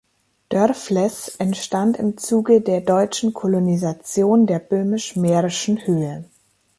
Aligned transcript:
Dörfles 0.49 1.27
entstand 1.37 1.95
im 1.97 2.17
Zuge 2.17 2.59
der 2.61 2.81
deutschen 2.81 3.35
Kolonisation 3.35 4.47
der 4.47 4.57
Böhmisch-Mährischen 4.57 5.77
Höhe. 5.85 6.25